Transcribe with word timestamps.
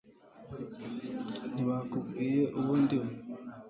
ntibakubwiye 1.53 2.41
uwo 2.59 2.73
ndiwe 2.81 3.11